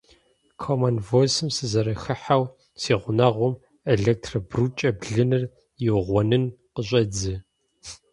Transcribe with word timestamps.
Комон 0.61 0.95
Войсым 1.07 1.49
сызэрыхыхьэу, 1.55 2.43
си 2.81 2.93
гъунэгъум 3.01 3.53
электробрукӏэ 3.93 4.89
блыныр 4.99 5.43
иугъуэнын 5.85 6.43
къыщӏедзэ! 6.73 7.35